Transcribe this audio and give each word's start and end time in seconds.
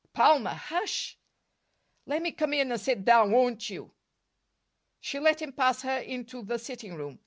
"Palmer, 0.13 0.55
hush!" 0.55 1.19
"Lemme 2.07 2.31
come 2.31 2.53
in 2.55 2.71
and 2.71 2.81
sit 2.81 3.05
down, 3.05 3.31
won't 3.31 3.69
you?" 3.69 3.93
She 4.99 5.19
let 5.19 5.43
him 5.43 5.53
pass 5.53 5.83
her 5.83 5.99
into 5.99 6.41
the 6.41 6.57
sitting 6.57 6.95
room. 6.95 7.19